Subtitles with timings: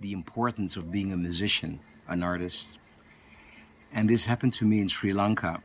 [0.00, 2.78] the importance of being a musician, an artist.
[3.92, 5.62] And this happened to me in Sri Lanka.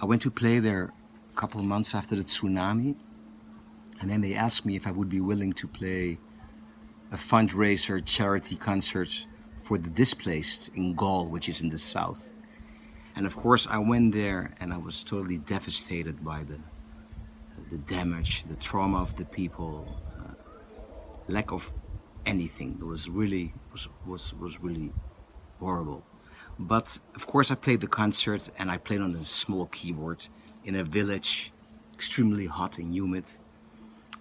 [0.00, 0.92] I went to play there
[1.32, 2.96] a couple of months after the tsunami,
[4.00, 6.18] and then they asked me if I would be willing to play
[7.12, 9.26] a fundraiser charity concert
[9.62, 12.32] for the displaced in Galle, which is in the south.
[13.16, 16.58] And of course, I went there and I was totally devastated by the,
[17.70, 19.86] the damage, the trauma of the people,
[21.28, 21.72] lack of
[22.26, 22.78] anything.
[22.80, 24.92] It was really was, was was really
[25.60, 26.02] horrible.
[26.58, 30.26] But of course, I played the concert and I played on a small keyboard
[30.64, 31.52] in a village,
[31.94, 33.26] extremely hot and humid.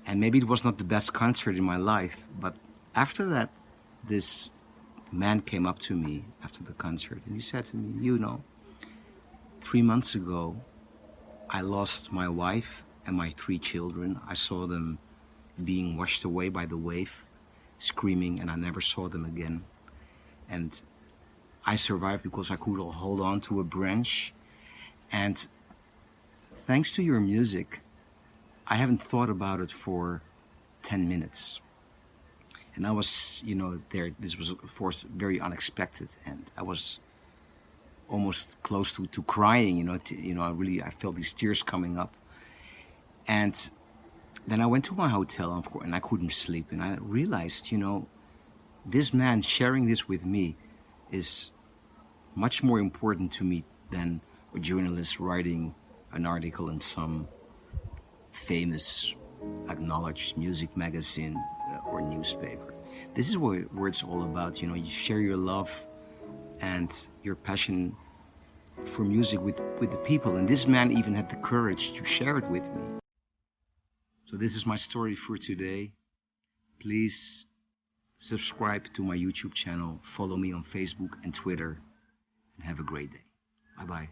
[0.06, 2.56] And maybe it was not the best concert in my life, but
[2.96, 3.50] after that,
[4.08, 4.50] this
[5.12, 8.44] man came up to me after the concert and he said to me, You know,
[9.62, 10.56] three months ago,
[11.50, 14.20] I lost my wife and my three children.
[14.28, 15.00] I saw them
[15.64, 17.26] being washed away by the wave,
[17.78, 19.64] screaming, and I never saw them again.
[20.50, 20.80] And
[21.66, 24.34] I survived because I could hold on to a branch.
[25.12, 25.48] And
[26.66, 27.82] thanks to your music,
[28.68, 30.22] I haven't thought about it for
[30.84, 31.62] 10 minutes.
[32.76, 36.10] And I was, you know, there, this was, of course, very unexpected.
[36.26, 37.00] And I was
[38.08, 41.64] almost close to, to crying, you know, you know, I really, I felt these tears
[41.64, 42.16] coming up.
[43.28, 43.60] And
[44.48, 46.72] then I went to my hotel, and, course, and I couldn't sleep.
[46.72, 48.08] And I realized, you know,
[48.86, 50.56] this man sharing this with me
[51.12, 51.52] is
[52.34, 54.22] much more important to me than
[54.56, 55.76] a journalist writing
[56.14, 57.28] an article in some
[58.32, 59.14] famous,
[59.70, 61.36] acknowledged music magazine
[61.70, 62.74] uh, or newspaper.
[63.14, 64.62] This is what, what it's all about.
[64.62, 65.70] You know, you share your love
[66.62, 66.92] and
[67.24, 67.96] your passion
[68.86, 70.38] for music with, with the people.
[70.38, 72.84] And this man even had the courage to share it with me.
[74.30, 75.94] So, this is my story for today.
[76.82, 77.46] Please
[78.18, 81.80] subscribe to my YouTube channel, follow me on Facebook and Twitter
[82.58, 83.24] and have a great day.
[83.78, 84.10] Bye bye.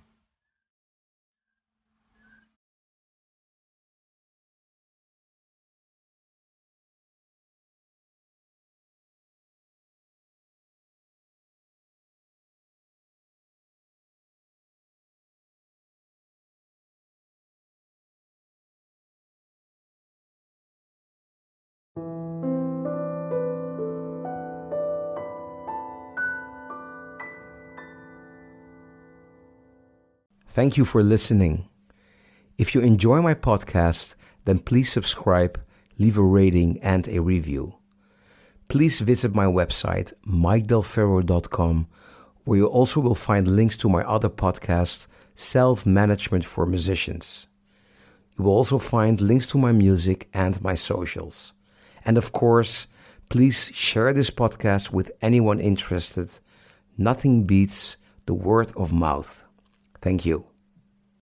[30.55, 31.67] Thank you for listening.
[32.57, 35.59] If you enjoy my podcast, then please subscribe,
[35.99, 37.75] leave a rating, and a review.
[38.69, 41.87] Please visit my website, mikedelferro.com,
[42.45, 47.47] where you also will find links to my other podcast, Self Management for Musicians.
[48.37, 51.51] You will also find links to my music and my socials.
[52.05, 52.87] And of course,
[53.27, 56.29] please share this podcast with anyone interested.
[56.97, 59.44] Nothing beats the word of mouth.
[60.05, 60.54] Thank you.